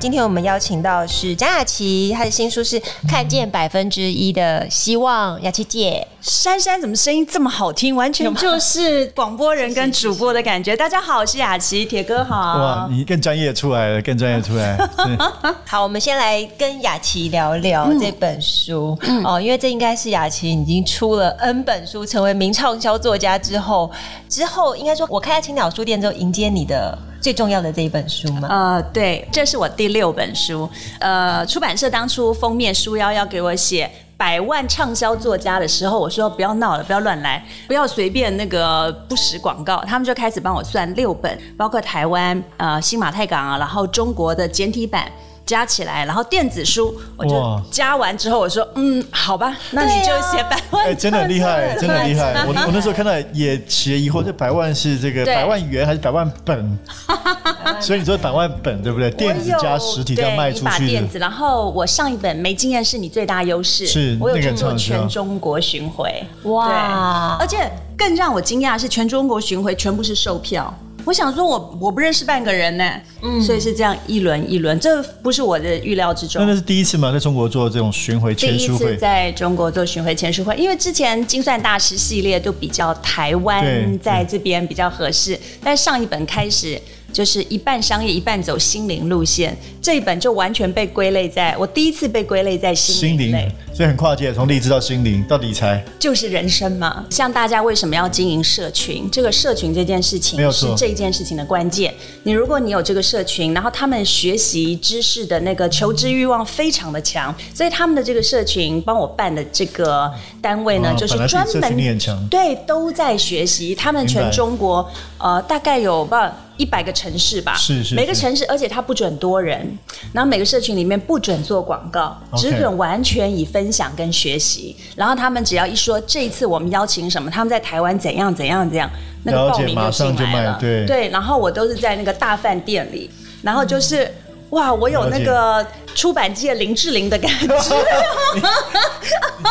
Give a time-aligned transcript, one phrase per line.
[0.00, 5.36] 今天我们邀请到是蒋雅琪，她的新书是《看见百分之一的希望》。
[5.40, 7.96] 雅琪姐，珊珊怎么声音这么好听？
[7.96, 10.76] 完全就是广播人跟主播的感觉。
[10.76, 12.36] 大家好，我是雅琪，铁哥好。
[12.58, 14.76] 哇，你更专业出来了，更专业出来。
[15.64, 23.90] 好，我们先来跟雅琪聊聊这本书、嗯、哦，因为这应该是雅琪已经出了 N 本书，成为名畅销作家之后，
[24.28, 26.96] 之后应该说，我开在青鸟书店之后，迎接你的。
[27.22, 28.48] 最重要的这一本书吗？
[28.50, 30.66] 呃，对，这是我第六本书。
[31.00, 33.90] 呃，出版社当初封面书腰要给我写
[34.20, 39.82] 百万畅销作家的时候，我说不要闹了，不要乱来，不要随便那个不实广告。
[39.86, 45.10] 他们就开始帮我算六本，包括台湾、呃新马泰港啊，然后中国的简体版。
[45.50, 50.86] 加起来，然后电子书我就加完之后，我说嗯，好吧，那你就写百万。
[50.86, 52.34] 哎，真的很厉害， 真的很厉害。
[52.46, 56.78] 我我那时候看到也起了疑惑，这百万是这个百万元还是百万本？
[57.82, 59.10] 所以你说百万本对不对？
[59.10, 60.64] 电子加实体这样卖出去。
[60.66, 66.24] 把电子，然后我上一本没经验是你最大优势，是我有做过全中国巡回。
[66.44, 70.72] 哇，而且更让我惊讶的是全中国巡回全部是售票。
[71.04, 72.84] 我想说我，我我不认识半个人呢，
[73.22, 76.40] 嗯，所以是这样一轮一轮，这不是我的预料之中。
[76.40, 77.12] 那那是第一次吗？
[77.12, 78.78] 在中国做这种巡回签书会？
[78.78, 86.80] 第一次在中国做巡回签书会，因为之前精算大师系列都比较台湾在这边比较合适，但上一本开始。
[87.12, 89.56] 就是一半商业，一半走心灵路线。
[89.82, 93.50] 这一本就完全被归类在，我第一次被归类在心灵类，
[93.80, 97.02] 所以很跨界，从励志到心灵到理财，就是人生嘛。
[97.08, 99.08] 像大家为什么要经营社群？
[99.10, 101.94] 这个社群这件事情是这件事情的关键。
[102.24, 110.12] 你如果你有这个社群，然后他们学习知识的那个求知欲望非常的强，所以他们的这个社群帮我办的这个
[110.42, 111.98] 单位呢，就是专门
[112.28, 113.74] 对都在学习。
[113.74, 114.86] 他们全中国
[115.16, 116.14] 呃大概有不。
[116.56, 119.66] 一百个城市吧，是是是，每个城市，而且它不准多人，
[120.12, 124.74] 然后每个社群里面不准做广告，只准完全以分享跟学习。
[124.96, 128.90] 然后他们只要一说这一次我们邀请什么，他们在台湾怎样怎样怎样，
[129.24, 131.08] 那个报名就进来了，对对。
[131.08, 133.10] 然后我都是在那个大饭店里，
[133.42, 134.04] 然后就是。
[134.04, 134.14] 嗯
[134.50, 135.64] 哇，我有那个
[135.94, 137.48] 出版界林志玲的感觉，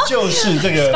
[0.08, 0.90] 就是这个。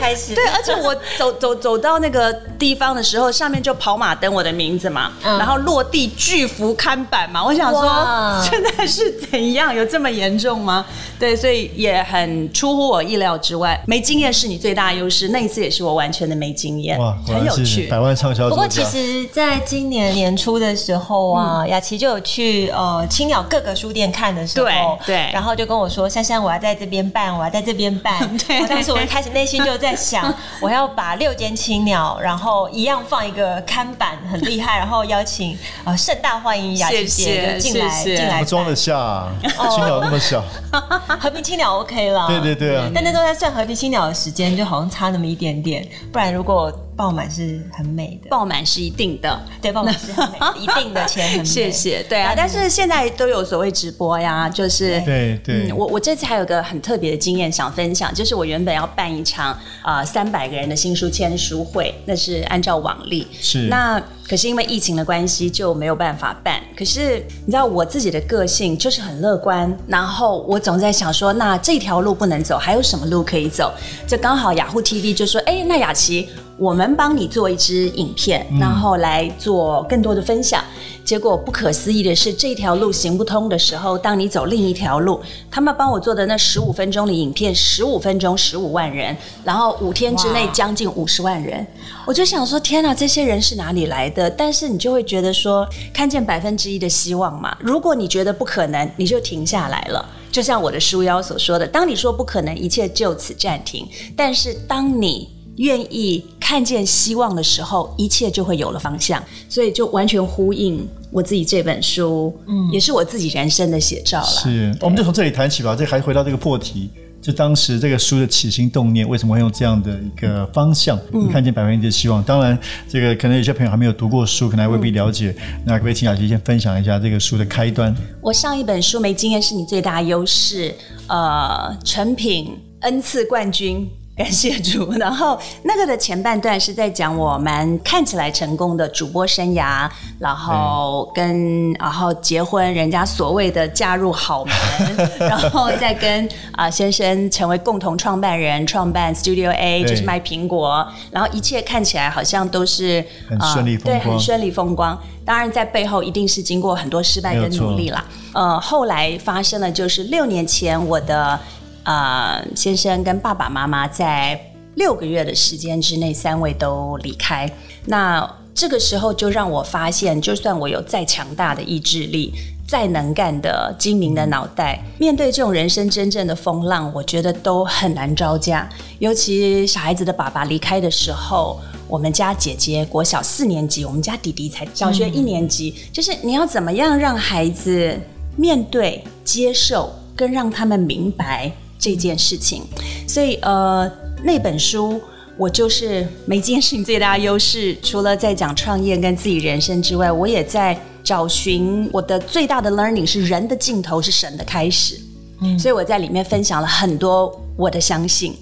[0.00, 9.74] 开始对，而且我走走走到那个地方的时候，上面就跑马灯我的名字嘛，嗯、然后落地巨幅看板嘛，我想说现在是怎样？
[9.74, 10.84] 有这么严重吗？
[11.18, 13.80] 对，所以也很出乎我意料之外。
[13.86, 17.86] 没经验是你最大优势，那一次也是我完全的没经验，哇，很有趣。
[17.86, 18.48] 百万畅销。
[18.48, 23.44] 不过其实，在今年年初的时候啊，嗯、雅琪就有去呃青鸟。
[23.48, 24.74] 各个书店看的时候，对，
[25.06, 28.18] 对，然后就跟我说：“珊珊，我要在这边办，我要在这边办。
[28.46, 39.32] ”对，当时我一开始内心就在想， 我要把六间青鸟，然后一样放一个看板，很厉害，然后邀请呃盛大欢迎雅琪姐进来进来，装得下啊？
[39.70, 40.42] 青鸟那么小，
[41.20, 42.26] 和平青鸟 OK 了。
[42.26, 42.90] 对对对啊！
[42.94, 46.72] 但那时候在算和平青鸟的时间，就好像差那么一点点，不然如果。
[46.96, 51.44] 爆满是很美的，爆满是一定的，对，爆满是很美的，一定的钱很美。
[51.44, 66.60] 谢谢，对啊，但是现在都有所谓直播呀，就是对对，嗯，我我这次还有个很特别的经验想分享，就是我原本要办一场啊三百个人的新书签书会，那是按照往例，是那可是因为疫情的关系就没有办法办。
[66.76, 73.72] 可是你知道我自己的个性就是很乐观，然后我总在想说，那这条路不能走，还有什么路可以走？
[74.06, 76.28] 就刚好雅虎 TV 就说，哎，那雅淇。
[76.56, 80.62] 我们帮你做一支影片，然后来做更多的分享。
[81.04, 85.20] 结果不可思议的是，这条路行不通的时候，当你走另一条路，
[85.50, 91.66] 他们帮我做的那十五分钟的影片，十五分钟十五万人，然后五天之内将近五十万人。
[92.06, 94.30] 我就想说，天哪，这些人是哪里来的？
[94.30, 97.54] 但是你就会觉得说，看见百分之一的希望嘛。
[97.60, 100.08] 如果你觉得不可能，你就停下来了。
[100.32, 103.86] 就像我的书腰所说的，当你说不可能，一切就此暂停。
[104.16, 114.26] 但是当你愿意看见希望的时候，一切就会有了方向，所以就完全呼应我自己这本书，嗯，也是我自己人生的写照了。
[114.26, 116.90] 是，我们就从这里谈起吧，这还回到这个破题，
[117.22, 120.98] 就当时这个书的起心动念，为什么会用这样的一个方向？
[121.12, 122.22] 嗯，看见百分之一的希望。
[122.24, 122.58] 当然，
[122.88, 125.34] 这个可能有些朋友还没有读过书，可能还未必了解。
[125.38, 127.94] 嗯、那可不可以请雅琪先分享一下这个书的开端？
[128.20, 130.70] 我上一本书《没经验是你最大的优势》，
[131.06, 133.88] 呃，成品 N 次冠军。
[134.16, 139.90] 感谢主， 然后那个的前半段是在讲我们看起来成功的主播生涯，
[140.20, 154.96] 然后跟然后结婚，人家所谓的嫁入好门， 然后再跟啊、呃、先生成为共同创办人，创办 Studio A 就是卖苹果，然后一切看起来好像都是很顺利风光，对，很顺利风光。
[155.24, 158.04] 当然在背后一定是经过很多失败跟努力啦。
[158.32, 161.40] 呃，后来发生了就是六年前我的。
[161.84, 164.40] 呃，先生跟爸爸妈妈在
[164.74, 167.50] 六个月的时间之内，三位都离开。
[167.86, 172.32] 那这个时候就让我发现，就算我有再强大的意志力，
[172.66, 178.68] 再能干的精明的脑袋，面对这种人生真正的风浪，我觉得都很难招架。
[179.00, 188.00] 尤其小孩子的爸爸离开的时候，我们家姐姐国小四年级，我们家弟弟才小学一年级，就是你要怎么样让孩子
[188.36, 191.52] 面对、接受，跟让他们明白。
[191.84, 192.62] 这件事情，
[193.06, 193.90] 所以呃，
[194.22, 194.98] 那本书
[195.36, 197.76] 我就是没经验是你最大的优势。
[197.82, 204.98] 除了在讲创业跟自己人生之外，我也在找寻我的最大的 learning 是人的尽头是神的开始。
[205.42, 208.34] 嗯，所以我在里面分享了很多我的相信。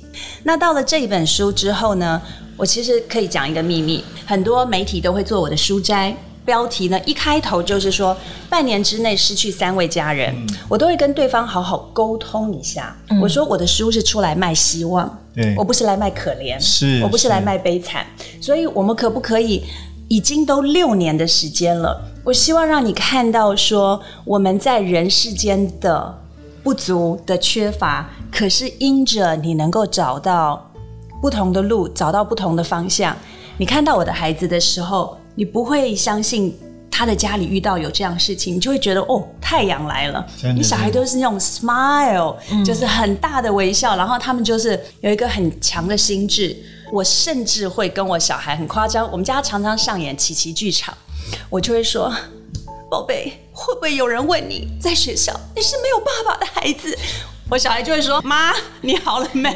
[0.44, 2.23] 那到了这一本书之后呢，
[2.56, 6.17] 我其实可以讲一个秘密，很多媒体都会做我的书摘。
[6.44, 8.17] 标题呢，一开头就是说
[8.50, 12.97] 半年之内失去三位家人，嗯、我都会跟对方好好沟通一下。
[13.11, 15.19] 嗯、我说我的书是出来卖希望，
[15.56, 18.05] 我不是来卖可怜，是我不是来卖悲惨。
[18.41, 19.62] 所以，我们可不可以
[20.09, 22.03] 已经都六年的时间了？
[22.25, 26.19] 我希望让你看到说我们在人世间的
[26.65, 30.69] 不足的缺乏，可是因着你能够找到
[31.21, 33.17] 不同的路，找到不同的方向。
[33.59, 35.17] 你看到我的孩子的时候。
[35.34, 36.56] 你不会相信
[36.90, 40.26] 他的家里遇到有这样事情，你就会觉得哦，太阳来了。
[40.55, 46.56] 你小孩都是那种 smile，、嗯、就是很大的微笑，然后他们就是有一个很强的心智。
[46.93, 50.94] 我甚至会跟我小孩很夸张，我们家常常上演奇奇剧场，
[51.49, 52.12] 我就会说
[52.90, 56.94] ：“宝贝，会不会有人问你，在学校你是没有爸爸的孩子？”
[57.50, 59.50] 我小孩就会说：“妈，你好了没？”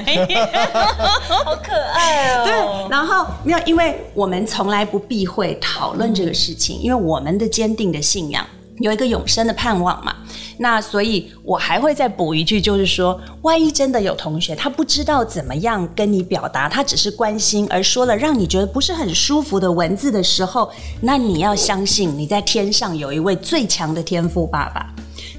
[1.29, 2.44] 好可爱哦。
[2.44, 8.44] 对，然后没有，因为我们从来不避讳讨论这个事情，因为我们的坚定的信仰
[8.81, 10.15] 有一个永生的盼望嘛。
[10.59, 24.87] 那所以我还会再补一句，就是说，万一真的有同学他不知道怎么样跟你表达，他只是关心而说了让你觉得不是很舒服的文字的时候，那你要相信你在天上有一位最强的天赋爸爸。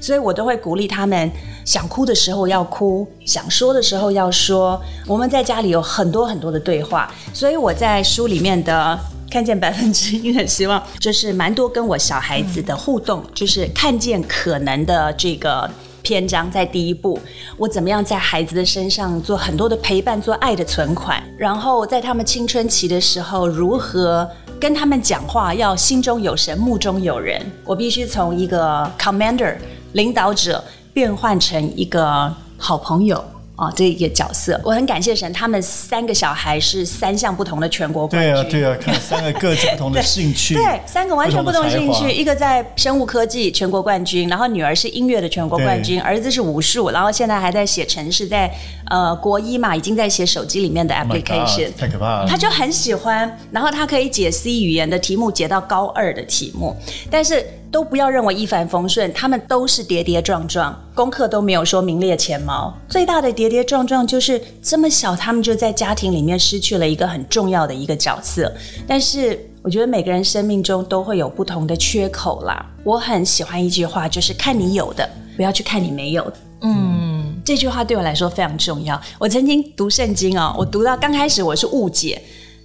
[0.00, 1.30] 所以我都会鼓励他们，
[1.64, 4.80] 想哭的时候要哭，想说的时候要说。
[5.06, 8.98] 我们在家里有很多很多的对话，所以我在书里面的
[9.30, 15.68] 看见百分之一的希望，就是蛮多跟我小孩子的互动，就是看见可能的这个
[16.02, 17.18] 篇章，在第一步，
[17.56, 24.28] 我怎么样在孩子的身上做很多的陪伴，做爱的存款，然后在他们青春期的时候，如何
[24.60, 27.40] 跟他们讲话，要心中有神，目中有人。
[27.64, 29.56] 我必须从一个 commander。
[29.98, 30.62] 领导者
[30.94, 33.22] 变换成一个好朋友。
[33.60, 38.32] 哦，这一个角色，我很感谢神，他们三个小孩是三项不同的全国冠军。
[38.32, 40.62] 对啊，对啊， 看三个各自不同的兴趣对。
[40.62, 48.48] 对，三个完全不同兴趣，一个在生物科技全国冠军，然后女儿是音乐的全国冠军，儿子是武术，然后现在还在写程式，在
[48.88, 52.26] 呃国一嘛，已经在写手机里面的 application，、oh、太可怕了。
[52.28, 56.76] 他就很喜欢，然后他可以解 C 语言的题目，解到高二的题目，
[57.10, 57.44] 但是。
[57.70, 62.74] 都不要认为一帆风顺，他们都是跌跌撞撞，功课都没有说名列前茅。
[62.88, 68.52] 最大的跌跌撞撞就是这么小，他们就在家庭里面失去了一个很重要的一个角色。
[68.86, 72.64] 但是我觉得每个人生命中都会有不同的缺口啦。
[72.84, 76.34] 我很喜欢一句话，就是看你有的，不要去看你没有的。
[76.62, 79.00] 嗯，这句话对我来说非常重要。
[79.18, 82.20] 我曾经读圣经啊、哦，我读到刚开始我是误解，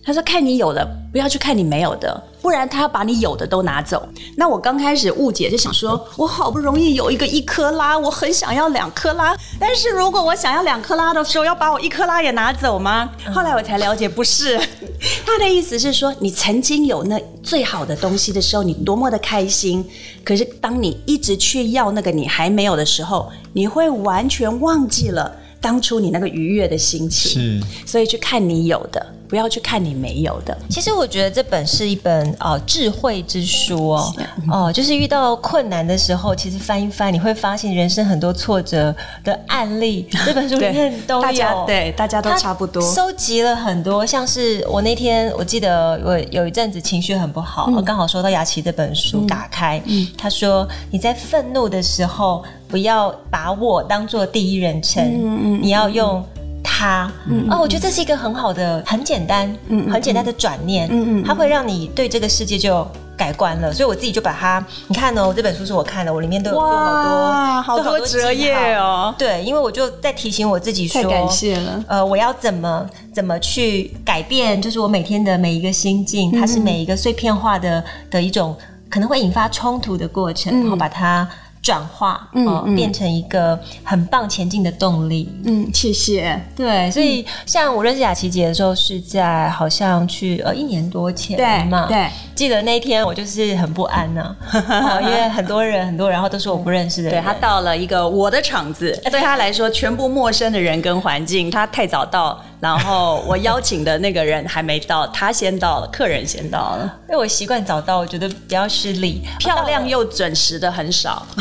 [0.06, 2.24] 他说看你有的，不要去看你没有的。
[2.42, 4.06] 不然他要把你有的都拿走。
[4.36, 9.34] 那我刚开始误解，就想说，我好不容易有一个一克拉，我很想要两克拉。
[9.58, 13.10] 但是如果我想要两克拉的时候，要把我一克拉也拿走吗？
[13.34, 14.60] 后来我才了解，不是。
[15.26, 19.86] 他的意思是说，你曾经有那最好的东西的时候，你多么的开心。
[20.26, 27.32] 可是当你一直去要那个你还没有的时候，你会完全忘记了当初你那个愉悦的心情。
[27.32, 27.62] 是。
[27.86, 29.14] 所以去看你有的。
[29.34, 30.56] 不要去看你没有的。
[30.70, 34.14] 其实我觉得这本是一本呃智慧之书哦，
[34.48, 56.24] 哦、呃，就是遇到困难的时候，其实翻一翻，你会发现人生很多挫折的案例， 这本书里面都有，大家对大家都差不多，收集了很多，像是我那天我记得我有一阵子情绪很不好，我、嗯、刚好收到雅琪这本书，打开，嗯，他说你在愤怒的时候，不要把我当做第一人称，嗯嗯，你要用。
[56.64, 63.74] 他，嗯，哦，我觉得这是一个很好的、很简单、嗯，很简单的转念，嗯嗯，它会让你对这个世界就改观了。
[63.74, 69.14] 所以我自己就把它，你看哦，这本书是我看的，我里面都有多好多好多折页哦。
[69.18, 71.84] 对，因为我就在提醒我自己说，太感谢了。
[71.88, 78.56] 呃，我要怎么怎么去改变，就是我每天的每一个心境，它是每一个碎片化的的一种
[78.90, 81.28] 可能会引发冲突的过程，然后把它。
[81.64, 85.34] 转化，嗯、呃，变成一个很棒前进的动力。
[85.46, 86.40] 嗯，谢谢。
[86.56, 91.88] 对，所以像我认识雅琪姐的时候，是在好像去呃一年多前嘛。
[91.88, 92.06] 对，
[92.36, 97.24] 记得那天我就是很不安呢、啊， 因为很多人很多人，然后都是我不认识的人。
[97.24, 102.38] 对，他到了一个我的场子，对他来说全部陌生的人跟环境，他太早到。
[102.64, 106.84] 然后我邀请的那个人还没到，他先到了，客人先到了。
[107.10, 109.22] 因为我习惯早到，我觉得比较失礼。
[109.38, 111.28] 漂亮又准时的很少。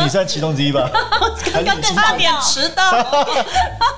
[0.00, 0.88] 你算其中之一吧？
[1.52, 2.92] 刚刚差点迟到。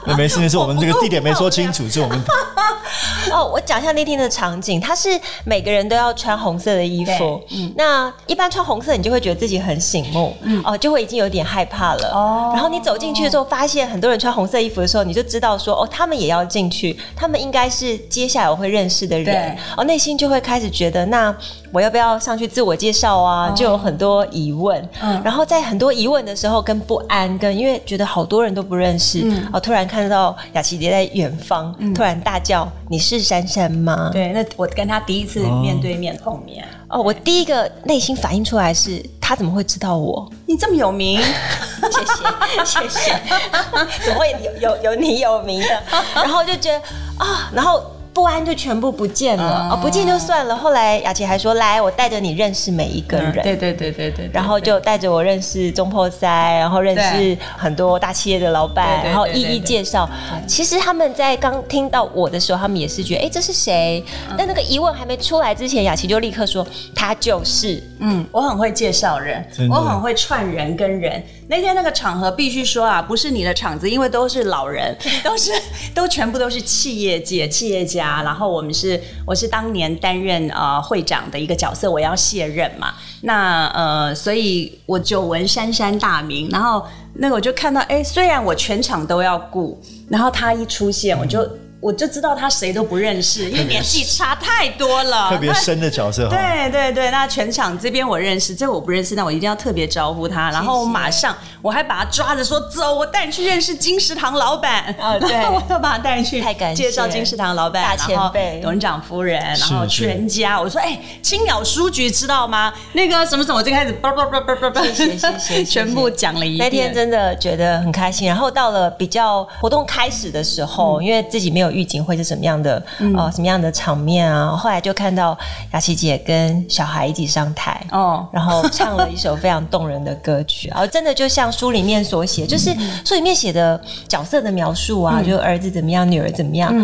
[0.06, 2.18] 那没事没事，我们这个地点没说清楚，是我们。
[3.30, 5.10] 哦，我讲一下那天的场景，他是
[5.44, 7.42] 每个人都要穿红色的衣服。
[7.50, 7.70] 嗯。
[7.76, 10.34] 那一般穿红色，你就会觉得自己很醒目。
[10.40, 10.62] 嗯。
[10.64, 12.08] 哦，就会已经有点害怕了。
[12.14, 12.52] 哦。
[12.54, 14.77] 然后你走进去的时候，发现很多人穿红色衣服。
[14.80, 21.34] 的时候，你就知道说哦，他们也要进去，他们应该是接下来我会认识的人，哦，内心就会开始觉得，那
[21.72, 23.50] 我要不要上去自我介绍啊？
[23.50, 40.30] 就有很多疑问，嗯，然后在很多疑问的时候，跟不安，跟因为觉得好多人都不认识，嗯，哦，突然看到雅琪姐在远方，嗯，突然大叫：“你是珊珊吗？”对，那我跟她第一次面对面碰面，哦，我第一个内心反应出来是，他怎么会知道我？
[40.46, 43.22] 你这么有名，谢 谢谢谢，
[44.04, 45.82] 怎么会有有有你有名的？
[46.14, 46.78] 然后就觉得
[47.18, 47.82] 啊，然后。
[48.18, 50.56] 不安就全部不见了，哦，哦，不见就算了。
[50.56, 53.30] 后来雅琪还说：“来，我带着你认识每一个人。
[53.36, 54.28] 嗯”对对对对对。
[54.32, 56.26] 然后就带着我认识中破塞，
[56.58, 60.10] 然后认识很多大企业的老板，然后一一介绍。
[60.48, 64.04] 其实他们在刚听到我的时候，他们也是觉得：“哎，这是谁？”
[64.36, 71.22] 但那个疑问还没出来之前，雅琪就立刻说：“他就是。”嗯，我很会介绍人，我很会串人跟人。
[71.48, 75.50] 那天那个场合必须说啊，不是你的场子，因为都是老人，都是
[75.94, 78.06] 都全部都是企业界企业家。
[78.06, 91.42] 啊，然后我们是，我是当年担任呃会长的一个角色，我要卸任嘛，那呃，所以我久闻珊珊大名，然后那个我就看到，哎，虽然我全场都要顾，然后他一出现，我就。
[91.42, 96.28] 嗯我就知道他谁都不认识，因为年纪差太多了，特别深的角色。
[96.28, 100.50] 对对对，那全场这边我认识，这个我不认识，那我一定要特别招呼他。
[100.50, 110.60] 然后我马上，我还把他抓着说：“走，我带你去认识金石堂老板。”啊，对， 我要把他带去，太感谢，介绍金石堂老板，大前辈，董事长夫人，然后全家。
[110.60, 112.74] 我说：“哎，青鸟书局知道吗？
[112.94, 116.68] 那个什么什么，我就开始叭叭叭叭叭叭，谢谢谢谢，全部讲了一遍。
[116.68, 118.26] 那天真的觉得很开心。
[118.26, 121.67] 然后到了比较活动开始的时候，因为自己没有。
[121.70, 122.82] 预警会是什么样的？
[122.98, 124.56] 嗯、哦，什么样的场面啊？
[124.56, 125.36] 后来就看到
[125.72, 136.74] 雅琪姐跟小孩一起上台哦，然后唱了一首非常动人的歌曲，然 后真的就像书里面所写，就是书里面写的角色的描述啊，嗯、就儿子怎么样，女儿怎么样。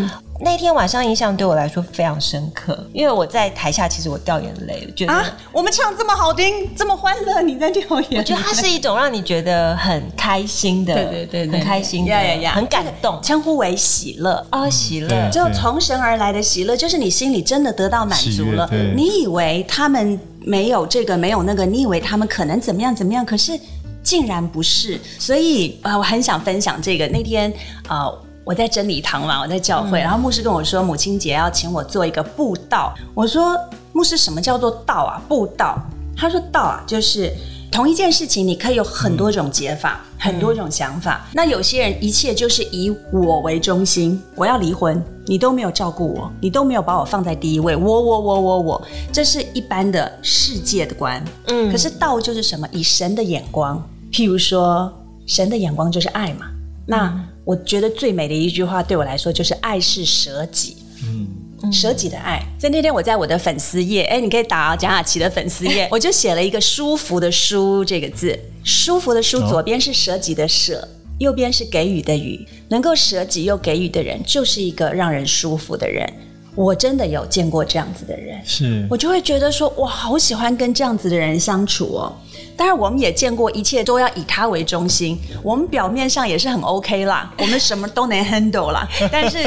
[0.40, 8.18] 嗯那天晚上印象对我来说非常深刻，因为我在台下其实我掉眼泪，觉得、啊、我们唱这么好听，这么欢乐，你在掉眼泪。
[8.18, 18.68] 我觉得它是一种让你觉得很开心的，对对对，对，很开心的，呀呀呀，很感动，称呼为喜乐啊、哦，喜乐，就从神而来的喜乐，就是你心里真的得到满足了。
[18.96, 23.58] 你以为他们没有这个，没有那个，你以为他们可能怎么样怎么样，可是
[24.02, 25.00] 竟然不是。
[25.18, 27.50] 所以啊、呃，我很想分享这个那天
[27.86, 28.06] 啊。
[28.06, 32.94] 呃我在真理堂嘛，我在教会，嗯、然后牧师跟我说，母亲节要请我做一个布道。
[33.14, 33.58] 我说，
[33.92, 35.20] 牧师，什么叫做道啊？
[35.26, 35.78] 布道？
[36.14, 37.32] 他说，道啊，就是
[37.72, 41.24] 同一件事情，你可以有很多种解法，嗯、很多种想法。
[41.24, 51.24] 嗯、那有些人一切就是以我为中心，我要离婚，你都没有照顾我，你都没有把我放在第一位，我我我我我，这是一般的世界的观。
[51.46, 52.68] 嗯，可是道就是什么？
[52.70, 53.82] 以神的眼光，
[54.12, 54.92] 譬如说，
[55.26, 56.46] 神的眼光就是爱嘛。
[56.86, 57.24] 那。
[57.44, 62.42] 嗯我觉得最美的一句话对我来说就是“爱是舍己”，嗯，舍己的爱。
[62.58, 70.88] 在那天我在我的粉丝页，哎，你可以打蒋雅琪的粉丝页， 我就写了一个“舒服”的“舒”这个字，“舒服”的“舒”左边是舍己的“舍”，
[71.20, 76.10] 右边是给予的予，能够舍己又给予的人，就是一个让人舒服的人。
[76.54, 82.12] 我真的有见过这样子的人，是我就会觉得说，我好喜欢跟这样子的人相处哦。
[82.56, 88.88] 当然，我们也见过一切都要以他为中心，我们表面上也是很 OK 啦， 我们什么都能 handle 啦。
[89.10, 89.38] 但是，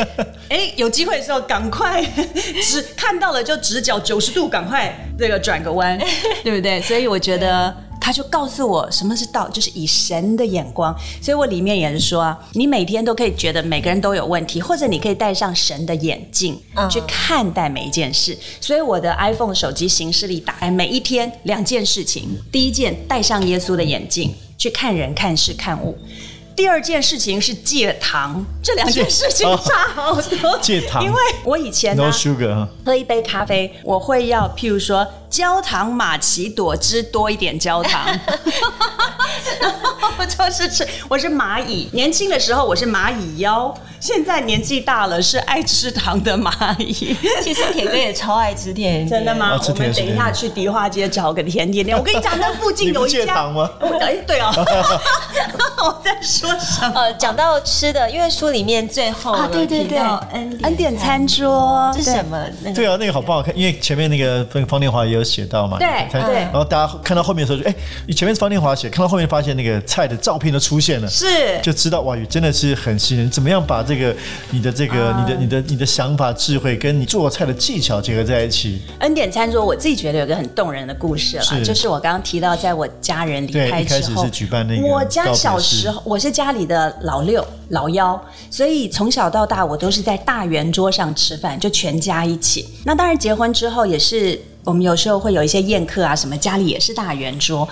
[0.50, 2.04] 哎，有机会的时候赶快
[2.62, 5.98] 直看到了就直角九十度，赶快这个转个弯，
[6.44, 6.82] 对不对？
[6.82, 7.74] 所以我觉得。
[8.00, 10.96] 他就告诉我什么是道，就是以神的眼光。
[11.22, 18.38] 所以我里面也是说啊，你每天都可以觉得每个人都有问题，或者你可以戴上神的眼镜去看待每一件事。
[18.62, 25.98] 所以我的 iPhone 手机行事历打开，每一天两件事情：第一件，戴上耶稣的眼镜去看人、看事、看物。
[26.56, 30.58] 第二件事情是戒糖，这两件事情差好多。
[30.60, 38.06] 戒糖，因为我以前呢，no sugar， 喝一杯咖啡，我会要譬如说焦糖玛奇朵汁多一点焦糖，
[39.60, 39.70] 然
[40.18, 43.74] 后就是吃，我是蚂蚁，年轻的时候我是蚂蚁腰。
[44.00, 46.94] 现在年纪大了，是爱吃糖的蚂蚁。
[47.42, 49.60] 其实铁哥也超爱吃甜点，真的吗？
[49.60, 51.98] 我们等一下去迪化街找个甜点店。
[51.98, 53.18] 我跟你讲，那附近有一家。
[53.18, 53.68] 戒糖吗？
[54.00, 54.54] 哎，对哦。
[55.80, 57.02] 我在说什么？
[57.02, 62.38] 呃，讲到吃的，因为书里面最后啊，对对对，恩恩典餐桌是什么？
[62.76, 63.58] 对啊，那个好不好看？
[63.58, 65.78] 因为前面那个方念华也有写到嘛。
[65.78, 66.22] 对对。
[66.22, 67.76] 然后大家看到后面的时候，就哎，
[68.08, 71.26] 你前面是方天华写，看到后面发现那个菜的照片都出现了，是
[71.62, 73.30] 就知道哇，真的是很吸引人。
[73.30, 74.16] 怎么样把这个
[74.52, 78.82] 你的这个、uh, 你的、你的、你的想法、智慧，跟你做菜的技巧结合在一起。
[79.00, 88.20] 恩典餐桌，我自己觉得有个很动人的故事了，就是我刚刚提到，在我家人离开之后，是举办那个我家小时候，我是家里的老六、老幺，
[88.50, 92.68] 所以从小到大，我都是在大圆桌上吃饭，就全家一起。
[92.86, 97.68] 那当然，结婚之后也是，我们有时候会有一些宴客啊，什么家里也是大圆桌。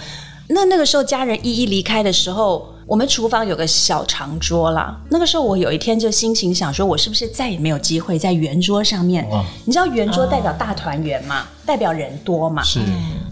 [0.48, 2.72] 那那个时候，家人一一离开的时候。
[2.88, 4.96] 我们厨房有个小长桌啦。
[5.10, 9.28] 那个时候，我有一天就心情想说，我是不是再也没有机会在圆桌上面？
[9.66, 11.42] 你知道圆桌代表大团圆嘛？
[11.42, 12.62] 哦、代表人多嘛？
[12.62, 12.80] 是。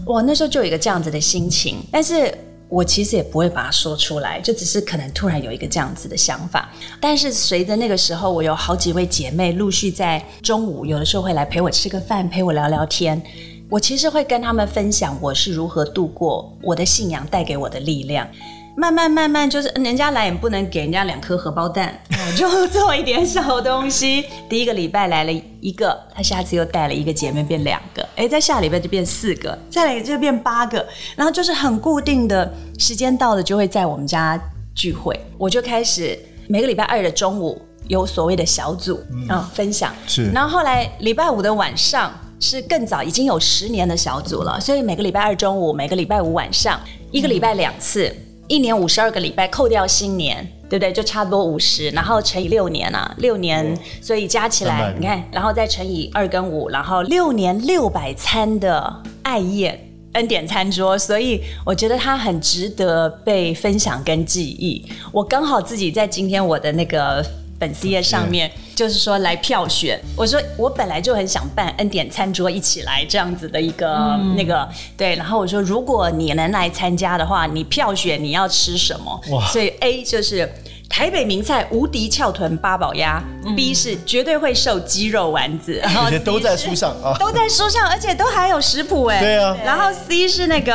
[0.04, 2.36] 我那时候就有一个这样子的心情，但是
[2.68, 6.68] 我其实也不会把它说出来，就只是可能突然有一个这样子的想法。
[7.00, 13.22] 但是随着那个时候，我有好几位姐妹陆续在中午，有的时候会来陪我吃个饭，陪我聊聊天。
[13.74, 18.24] 我其实会跟他们分享我是如何度过我的信仰带给我的力量。
[18.76, 24.26] 慢慢慢慢，就是人家来也不能给人家两颗荷包蛋，我就 做一点小东西。
[24.48, 28.08] 第一个礼拜来了一个，他下次又带了一个姐妹，变两个。
[28.14, 30.86] 哎，在下礼拜就变四个，再来就变八个。
[31.16, 34.40] 然后就是很固定的时间到了，就会在我们家
[34.72, 35.18] 聚会。
[35.36, 40.30] 我就开始每个礼拜二的中午有所谓的小组啊、嗯、分享，是。
[40.30, 42.12] 然后后来礼拜五的晚上
[42.44, 46.78] 是更早，已经有十年的小组了，所以每个礼拜二中午，每个礼拜五晚上，
[47.10, 48.06] 一个礼拜两次。
[48.08, 50.92] 嗯一年五十二个礼拜，扣掉新年，对不对？
[50.92, 64.84] 就差不多五十，然后乘以六年啊，六年，所以加起来，你看，然后再乘以二跟五，然后六年六百餐的爱宴恩典餐桌，所以我觉得它很值得被分享跟记忆。
[65.10, 67.24] 我刚好自己在今天我的那个。
[67.58, 79.20] 粉丝页上面就是说来票选，我说我本来就很想办恩典餐桌一起来这样子的一个那个对，然后我说如果你能来参加的话，你票选你要吃什么？
[79.30, 79.46] 哇！
[79.48, 80.52] 所以 A 就是
[80.96, 83.20] 台北名菜无敌翘臀八宝鸭
[83.56, 89.56] ，B 是绝对会瘦鸡肉丸子， 然后 都在书上啊，都在书上，而且都还有食谱哎，对啊。
[89.64, 90.72] 然后 C 是那个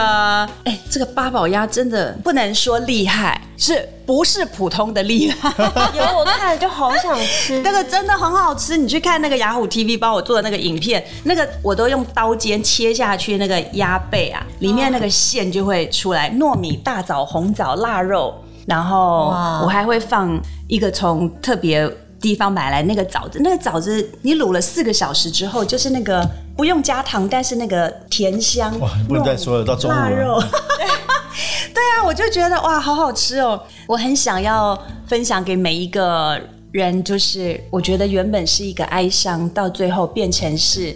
[0.66, 3.40] 哎，这个八宝鸭真的不能说厉害。
[3.56, 5.50] 是不是普通的厉害？
[5.96, 8.76] 有我看了就好想吃，那个真的很好吃。
[8.76, 18.34] 你去看那个雅虎 TV 帮我做的那个影片，那个我都用刀尖切下去，那个鸭背啊，里面那个馅就会出来，糯米、大枣、红枣、腊肉，
[18.70, 21.90] 然后我还会放一个从特别
[22.22, 26.24] 地方买来那个枣子，那个枣子你卤了四个小时之后，就是那个
[26.56, 28.80] 不用加糖，但是那个甜香。
[28.80, 30.40] 哇，不能再说了，到中午了。
[31.74, 33.62] 对啊，我就觉得哇，好好吃哦！
[33.88, 34.78] 我很想要
[35.08, 36.40] 分享给每一个
[36.72, 40.94] 人，就是我觉得原本是一个哀伤，到最后变成是，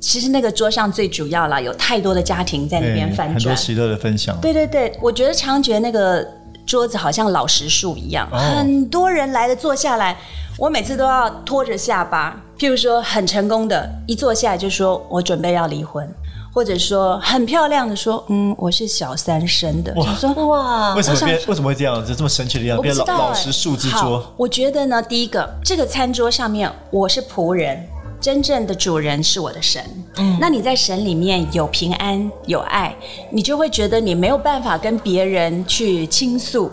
[0.00, 4.36] 其实那个桌上最主要了，有太多的家庭在那边翻转，很多喜乐的分享。
[4.40, 6.26] 对对对，我觉得常觉那个
[6.68, 10.14] 桌子好像老石树一样，哦、很多人来了坐下来，
[10.58, 12.38] 我每次都要拖着下巴。
[12.58, 16.06] 譬如说很成功的，一坐下来就说我准备要离婚。
[16.50, 19.94] 或者说很漂亮的说，嗯，我是小三生的。
[19.94, 21.38] 就，说哇，为什么变？
[21.46, 22.16] 为什么会这样子？
[22.16, 24.34] 这么神奇的样子，变老老实树之桌。
[24.36, 27.86] 我觉得呢，第一个，这个餐桌上面我是仆人，
[28.20, 29.82] 真正的主人是我的神。
[30.16, 32.94] 嗯，那你在神里面有平安有爱，
[33.30, 36.70] 你就会觉得你没有办法跟别人去倾诉。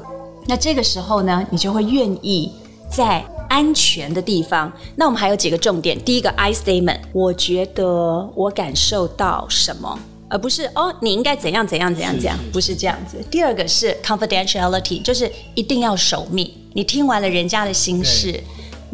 [0.48, 2.52] 那这个时候呢，你就会愿意
[2.90, 4.72] 在安全的地方。
[4.96, 10.00] 那我们还有几个重点，第一个 I statement，我觉得我感受到什么。
[10.28, 13.24] 而不是哦，你应该怎样怎样怎样怎样，不是这样子。
[13.30, 16.52] 第二个是 confidentiality，就是一定要守密。
[16.74, 18.44] 你听完了人家的心事，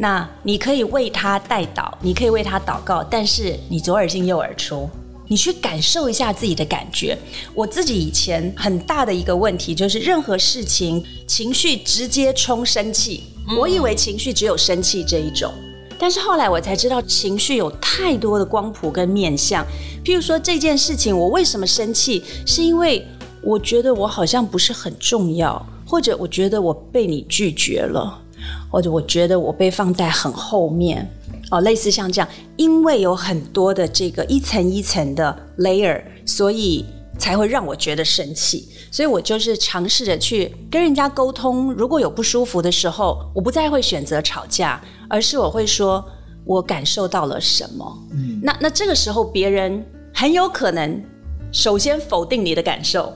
[0.02, 4.90] 那你可以为他代祷，你可以为他祷告，但是你左耳进右耳出，
[5.28, 7.16] 你去感受一下自己的感觉。
[7.54, 13.22] 我自己以前很大的一个问题就是，任何事情情绪直接冲生气，
[13.56, 15.52] 我以为情绪只有生气这一种。
[16.00, 19.64] 但是后来我才知道，情绪有太多的光谱跟面相。
[20.04, 22.24] 譬如说这件事情，我为什么生气？
[22.44, 23.06] 是因为
[23.40, 28.20] 我觉得我好像不是很重要，或者我觉得我被你拒绝了，
[28.72, 31.08] 或者我觉得我被放在很后面。
[31.50, 36.84] 哦，类似像这样，因为有很多的这个一层一层的 layer，所以
[37.18, 38.66] 才会让我觉得生气。
[38.90, 41.70] 所以我就是尝试着去跟人家沟通。
[41.74, 44.82] 如果有不舒服的时候，我不再会选择吵架。
[45.08, 46.02] 而是我会说，
[46.46, 47.98] 我感受到了什么？
[48.12, 51.04] 嗯，那那这个时候别人很有可能
[51.52, 53.12] 首先否定你的感受，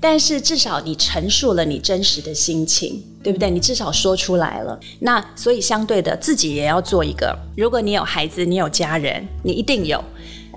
[0.00, 3.50] 但是至少你陈述了你真实的心情，对不对？
[3.50, 4.78] 你至少说出来了。
[5.00, 7.36] 那所以相对的，自己也要做一个。
[7.56, 10.04] 如果你有孩子，你有家人，你一定有。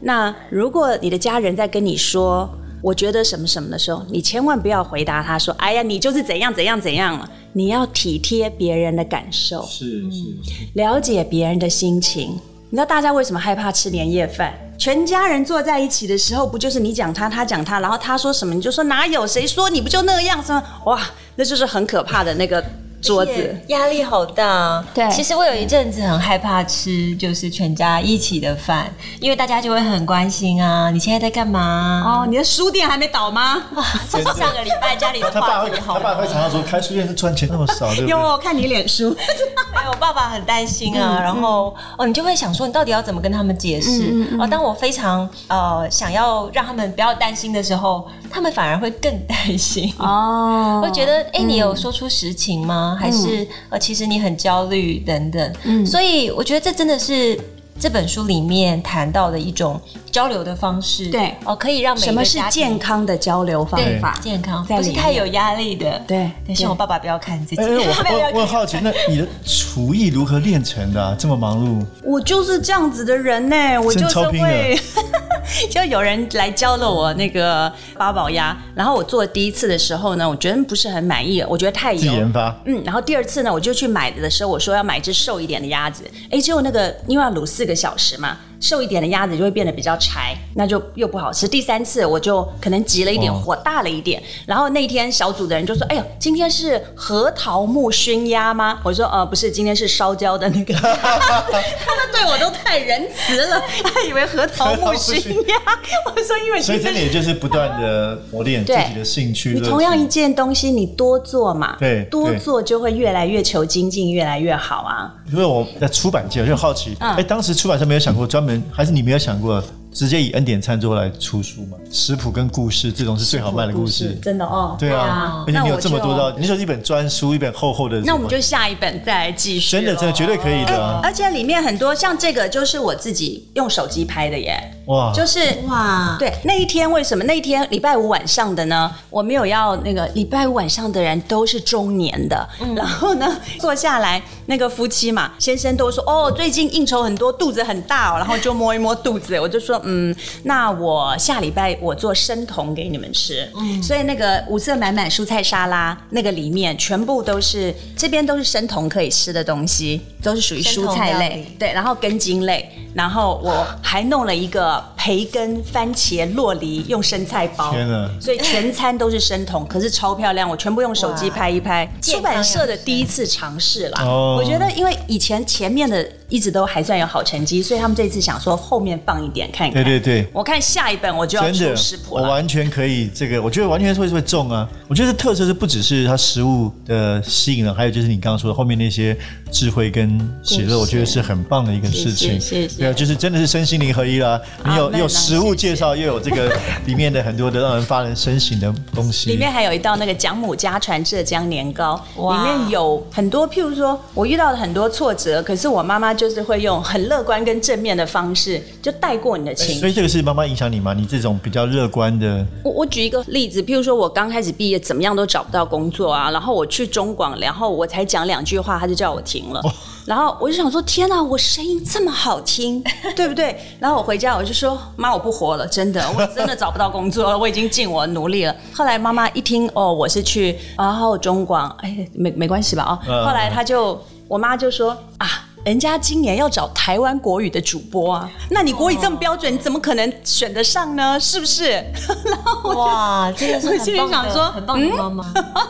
[0.01, 2.47] 那如果你的家人在跟你说，
[2.83, 12.39] 我觉得什么什么的时候，你千万不要回答他说：“哎呀，你就是怎样怎样怎样了。”你要体贴别人的感受，是是，是了解别人的心情。
[12.69, 14.53] 你知道大家为什么害怕吃年夜饭？
[14.77, 19.25] 全家人坐在一起的时候，不就是你讲他，他讲他，然后他说什么你就说哪有？
[19.25, 20.43] 谁说你不就那样？
[20.43, 21.01] 什么哇，
[21.37, 22.61] 那就是很可怕的那个。
[23.01, 25.07] 桌子压力好大，对。
[25.09, 32.03] 其实我有一阵子很害怕吃，就是全家一起的饭，因为大家就会很关心啊，你现在在干嘛？
[32.05, 33.63] 哦，你的书店还没倒吗？
[34.09, 38.09] 这是上个礼拜家里的他爸会，他爸会常常说开书店是赚钱那么少，对不对？
[38.09, 39.15] 因为我看你脸书，
[39.89, 44.27] 我爸爸很担心啊，然后哦，你就会想说，你到底要怎么跟他们解释？
[44.39, 52.86] 哦，当我非常呃想要让他们不要担心的时候，他们反而会更担心哦， 会觉得哎，你有说出实情吗？
[52.95, 57.39] 还是、嗯、呃，其实你很焦虑等等，嗯，所以我觉得这真的是
[57.79, 59.79] 这本书里面谈到的一种
[60.11, 64.17] 交流的方式，对哦，可以让每个什么是健康的交流方法？
[64.21, 66.29] 健康不是太有压力的，对。
[66.45, 67.61] 但希望我爸爸不要看自己。
[67.61, 67.67] 我
[68.33, 71.15] 我我好奇，那你的厨艺如何练成的、啊？
[71.19, 71.85] 这么忙碌？
[72.03, 74.77] 我就是这样子的人呢、欸，我就是会。
[75.71, 81.99] 就有人来教了我那个八宝鸭，然后我做第一次的时候呢，我觉得不是很满意，我觉得太油。
[81.99, 82.53] 自己研发。
[82.65, 88.39] 嗯，然后第二次呢，我就去买的时候，我说要买一只瘦一点的鸭子，哎，结果那个因为要卤四个小时嘛。
[88.59, 91.47] 瘦一点的鸭子就会变得比较柴，那就又不好吃。
[91.47, 94.21] 第三次我就可能急了一点，火大了一点。
[94.45, 100.73] 然后那天小组的人就说：“哎呦，今天是核桃木熏鸭吗？”我说：“呃，不是，今天是烧焦的那个。
[100.79, 105.17] ”他们对我都太仁慈了，他以为核桃木熏
[105.47, 105.55] 鸭。
[106.05, 109.53] 我说：“因为所以这里就是不断的磨练自己的兴趣。
[109.53, 121.77] 你同样一件东西，你多做嘛，对，多做就会越来越求精进，越来越好啊。”因为我在出版界，我就好奇，哎，当时出版社没有想过专门，还是你没有想过直接以恩典餐桌来出书吗？
[121.91, 124.77] 食谱跟故事这种是最好卖的故事，真的哦。
[124.79, 129.71] 对啊，而且你有这么多的，你说一本专书，一本厚厚的，那我们就下一本再来继续。
[129.71, 131.01] 真的，真的绝对可以的。
[131.03, 134.71] 而且里面很多像这个，就是我自己用手机拍的耶。
[134.87, 137.23] 哇，就是哇，对，那一天为什么？
[137.25, 138.89] 那一天礼拜五晚上的呢？
[139.09, 142.73] 我没有要那个礼拜五晚上的人都是中年的，嗯。
[142.73, 164.76] 然后呢 坐下来那个夫妻嘛，先生都说哦，最近应酬很多，肚子很大哦，然后就摸一摸肚子， 我就说嗯，那我下礼拜我做生酮给你们吃，嗯，所以那个五色满满蔬菜沙拉那个里面全部都是这边都是生酮可以吃的东西，都是属于蔬菜类，对，然后根茎类，然后我还弄了一个。
[164.95, 168.09] 培根、番茄、洛梨用生菜包，天哪！
[168.19, 170.49] 所以全餐都是生酮，可是超漂亮。
[170.49, 174.03] 我全部用手机拍一拍，出版社的第一次尝试啦。
[174.05, 176.07] 我觉得，因为以前前面的。
[176.29, 179.81] 一直都还算有好成绩，所以他们这次想说后面放一点看一看。
[179.81, 182.23] 对对对，我看下一本我就要出食谱了。
[182.23, 184.67] 我完全可以，这个我觉得完全是会会中啊！
[184.89, 189.17] 我觉得特色是不只是它食物的吸引了，还有就是你刚刚说的后面那些
[189.53, 192.37] 智慧跟喜乐，我觉得是很棒的一个事情。
[192.37, 192.77] 谢谢。
[192.77, 194.37] 对啊，就是真的是身心灵合一啦！
[194.67, 196.51] 你有你有食物介绍，又有这个
[196.85, 199.29] 里面的很多的让人发人深省的东西。
[199.29, 206.07] 里面还有一道那个蒋母家传浙江年糕，里面有很多，譬如说我遇到了很多挫折，可是我妈妈。
[206.17, 209.79] 就是会用很乐观跟正面的方式就带过你的情绪。
[209.79, 210.91] 所以这个是妈妈影响你吗？
[210.91, 212.43] 你这种比较乐观的。
[212.63, 219.59] 我我举一个例子，譬如说我刚开始毕业，怎么样都找不到工作啊，然后我去中广，然后我才讲两句话，他就叫我停了。
[219.59, 219.71] 哦
[220.07, 222.81] 然后我就想说，天哪，我声音这么好听，
[223.13, 223.59] 对不对？
[223.77, 228.55] 然后我回家我就说，妈，我不活了，真的， 我真的找不到工作了，我已经尽我努力了。
[228.73, 232.97] 后来妈妈一听，哦，我是去，然后中广，哎，没没关系吧？
[233.05, 235.46] 哦，后来她就，我妈就说啊。
[235.67, 241.19] 人家今年要找台湾国语的主播啊，那你国语这么标准，你怎么可能选得上呢？
[241.19, 241.71] 是不是？
[242.23, 245.23] 然后哇，真的是很棒想说，很棒的妈妈，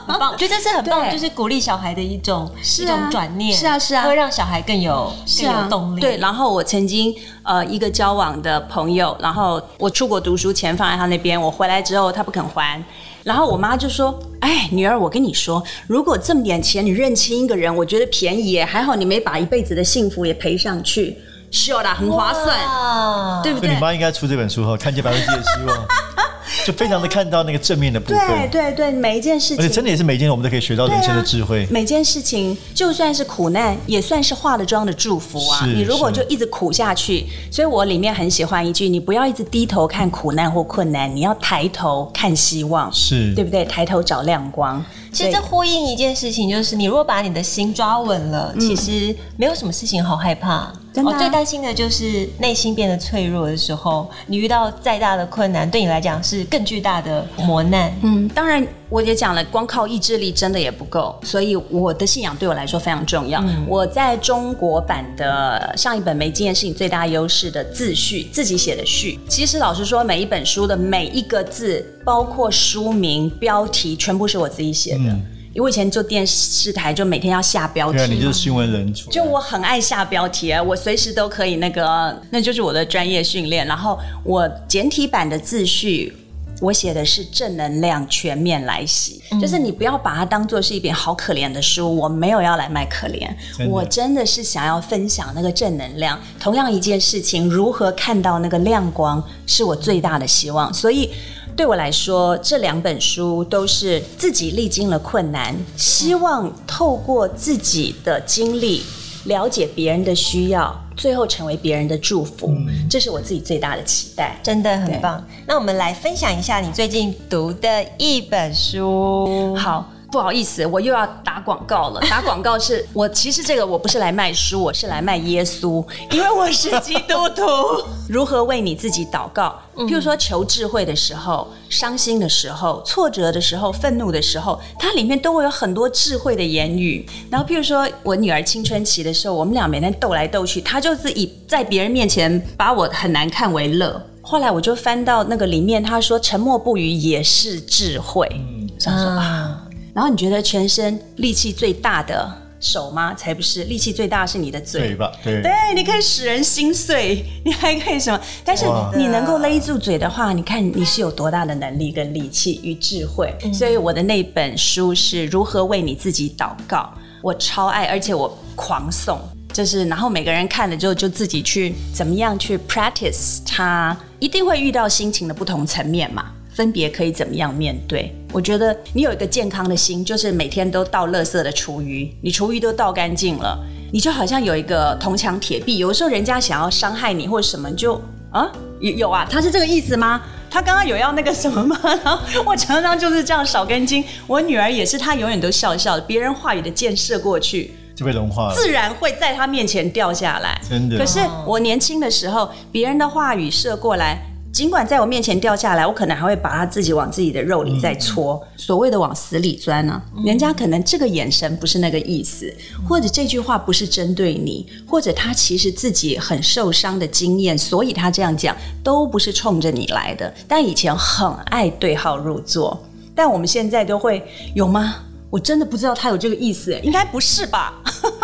[0.06, 2.48] 很棒，觉得这是很棒，就是鼓励小孩的一种
[2.80, 6.00] 一种转念，是啊是啊，会让小孩更有更有动力。
[6.00, 12.80] 对，然后我曾经呃一个交往的朋友，然后我出国读书钱放在他那边，我回来之后他不肯还。
[13.28, 21.18] 然后我妈就说：“哎，女儿，我跟你说，如果这么点钱你认清一个人，我觉得便宜耶，还好你没把一辈子的幸福也赔上去，
[21.52, 25.86] 是啦，很划算，对不对？”你妈应该出这本书哈，看见百分之一的希望。
[26.68, 31.64] 就非常的看到那个正面的部分，对对对，每一件事情，而且真的也是每一件我们都可以学到人生的智慧。
[31.64, 35.66] 啊、每件事情就算是苦难，也算是化了妆的祝福啊！
[35.66, 43.64] 你如果就一直苦下去，所以我里面很喜欢一句：你不要一直低头看苦难或困难，你要抬头看希望，是对不对？
[43.64, 44.84] 抬头找亮光。
[45.14, 50.70] 其实这呼应一件事情，就是你如果把你的心抓稳了，嗯、其实没有什么事情好害怕。
[51.04, 57.92] 我、啊哦、最担心的就是内心变得脆弱的时候，你遇到再大的困难，对你来讲是更巨大的磨难。
[58.02, 63.42] 嗯，当然我也讲了，光靠意志力真的也不够，所以我的信仰对我来说非常重要。
[63.42, 69.20] 嗯、我在中国版的上一本《没经验是你最大优势》的自序，自己写的序。
[69.28, 75.10] 其实老实说，每一本书的每一个字，包括书名、标题，全部是我自己写的。
[75.10, 75.26] 嗯
[75.58, 77.98] 因为我以前做电视台，就每天要下标题。
[77.98, 78.94] 对啊，你就是新闻人。
[79.10, 83.66] 就我很爱下标题啊，我随时都可以那个，那就是我的专业训练。
[83.66, 86.16] 然后我简体版的自序，
[86.62, 96.20] 我写的是正能量全面来袭，嗯、就是你不要把它当做是一本好可怜的书，我没有要来卖可怜，真我真的是想要分享那个正能量。
[96.40, 100.72] 同样一件事情，如何看到那个亮光，是我最大的希望。
[100.72, 101.10] 所以。
[101.58, 108.84] 对我来说，这两本书都是自己历经了困难，希望透过自己的经历
[109.26, 112.50] 了解别人的需要，最后成为别人的祝福。
[112.50, 115.26] 嗯、这是我自己最大的期待，真的很棒。
[115.48, 119.56] 那我们来分享一下你最近读的一本书。
[119.56, 119.92] 好。
[120.10, 122.00] 不好意思，我又要打广告了。
[122.10, 127.44] 打广告是我其实这个我不是来卖书，我是来卖耶稣，因为我是基督徒。
[128.08, 129.60] 如何为你自己祷告？
[129.76, 137.06] 譬如说求智慧的时候、伤心的时候、挫折的时候、愤怒的时候，它里面都会有很多智慧的言语。
[137.30, 144.02] 然后譬如说我女儿青春期的时候，我们俩每天斗来斗去，她就是以在别人面前把我很难看为乐。
[144.22, 148.26] 后来我就翻到那个里面，她说沉默不语也是智慧。
[148.32, 149.64] 嗯，这样说啊。
[149.98, 153.16] 然后你觉得全身力气最大的手吗？
[153.16, 154.90] 才不是，力气最大的是你的嘴。
[154.90, 158.22] 嘴巴，对，对，你可以使人心碎，你还可以什么？
[158.46, 163.34] 但是你能够勒住嘴的话，你看你是有多大的能力跟力气与智慧。
[163.44, 169.20] 嗯、所以我的那本书是如何为你自己祷告，我超爱，而且我狂送，
[169.52, 176.34] 就是然后每个人看了之后就自己去怎么样去 practice，它一定会遇到心情的不同层面嘛。
[176.54, 178.12] 分别可以怎么样面对？
[178.34, 183.58] 我觉得你有一个健康的心，就是每天都倒垃圾的厨余，你厨余都倒干净了，
[183.92, 185.78] 你就好像有一个铜墙铁壁。
[185.78, 188.00] 有的时候人家想要伤害你或者什么，就
[188.32, 190.22] 啊有有啊，他是这个意思吗？
[190.50, 191.80] 他刚刚有要那个什么吗？
[192.04, 194.04] 然后我常常就是这样少根筋。
[194.28, 200.62] 我女儿也是，她永远都笑笑的，别人话语的箭射过去就被融化了，自然会在她面前掉下来。
[200.70, 200.98] 真的。
[200.98, 204.22] 可是我年轻的时候，别人的话语射过来。
[204.58, 212.52] 尽管在我面前掉下来，我可能还会把它自己往自己的肉里再搓，嗯、所谓的往死里钻呢、人家可能这个眼神不是那个意思，
[212.90, 220.34] 或者这句话不是针对你，或者他其实自己很受伤的经验，所以他这样讲都不是冲着你来的。
[220.48, 224.96] 但以前很爱对号入座，但我们现在都会有吗？
[225.30, 227.76] 我真的不知道他有这个意思，应该不是吧？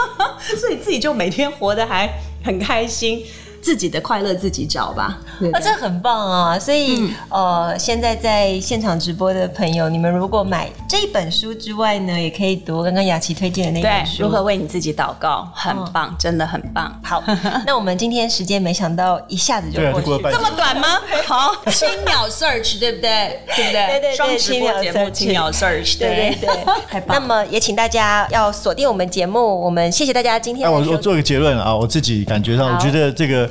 [0.57, 2.09] 所以自己就每天活得还
[2.43, 3.23] 很开心。
[3.63, 5.17] 自己的快乐自己找吧。
[5.53, 6.59] 啊，这很棒啊！
[6.59, 16.99] 所以、嗯、呃，现在在现场直播的朋友，你们如果买这本书之外呢，也可以读刚刚雅琪推荐的那本书，如何为你自己祷告，很棒，嗯、真的很棒。
[17.03, 17.23] 好，
[17.65, 20.87] 那我们今天时间没想到一下子就过去，这么短吗？
[21.25, 23.39] 好， 青鸟 search 对不对？
[23.55, 23.87] 对不对？
[23.87, 26.49] 对对对，青鸟节目，青鸟 search，对对对，
[26.89, 27.17] 太棒。
[27.19, 30.69] 那么也请大家要锁定我们节目，我们谢谢大家今天。
[30.71, 33.49] 我我做一个结论啊，我自己感觉上，我觉得这个。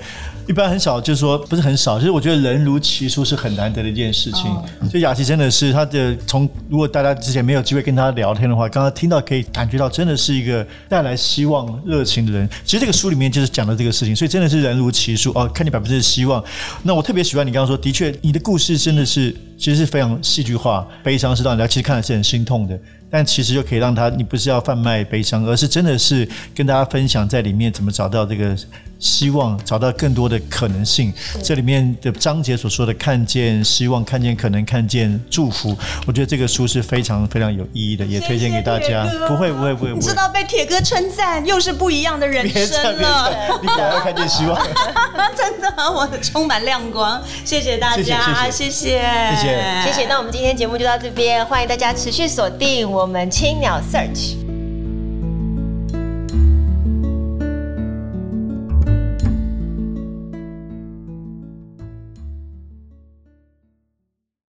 [0.49, 4.45] 一般很少，就是说不是很少，就是我觉得人如其书是很难得的一件事情。
[4.91, 12.49] 所以雅琪真的是他的从，如果大家之前没有机会跟他聊天的话，刚刚听到可以感觉到，真的是一个带来希望、热情的人。
[12.65, 16.43] 其实这个书里面就是讲的这个事情，所以真的是人如其书哦，看你百分之的希望。
[16.83, 22.77] 那我特别喜欢你刚刚说，的确你的故事真的是其实是非常戏剧化，悲伤是让人家其实看的是很心痛的。
[23.09, 28.57] 但其实就可以让他，你不是要贩卖悲伤，而是真的是跟大家分享在里面怎么找到这个
[28.99, 31.13] 希望，找到更多的可能性。
[31.45, 39.05] 这里面的章节所说的看见希望、看见可能、看见祝福，我觉得这个书是非常非常有意义的，也推荐给大家。
[39.29, 43.31] 不会不会不会，你知道被铁哥称赞又是不一样的人生了。
[43.61, 44.59] 你赶快看见希望，
[45.37, 47.23] 真的，我的充满亮光。
[47.45, 49.52] 谢谢大家，谢谢谢谢
[49.85, 50.07] 谢谢。
[50.07, 52.91] 那我们今天节目就到这边，欢迎大家持续锁定。
[52.91, 54.42] 我们青鸟 Search。